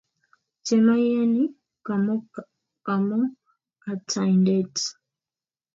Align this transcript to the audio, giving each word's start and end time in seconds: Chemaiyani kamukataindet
Chemaiyani 0.65 1.43
kamukataindet 1.85 4.75